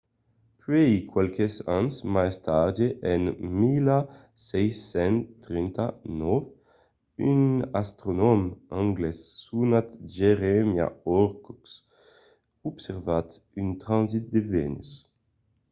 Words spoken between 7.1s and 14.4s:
un astronòm anglés sonat jeremiah horrocks observèt un transit